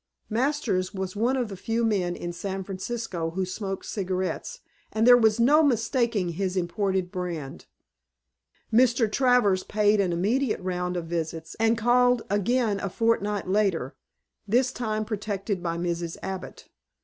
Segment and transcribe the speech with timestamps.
[0.31, 5.15] Masters was one of the few men in San Francisco who smoked cigarettes and there
[5.15, 7.67] was no mistaking his imported brand.
[8.73, 9.05] Mr.
[9.11, 13.95] Travers paid an immediate round of visits, and called again a fortnight later,
[14.47, 16.17] this time protected by Mrs.
[16.23, 16.67] Abbott.